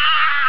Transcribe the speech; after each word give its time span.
Ah! 0.00 0.47